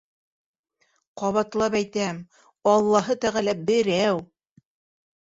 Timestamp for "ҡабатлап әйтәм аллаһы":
1.23-3.21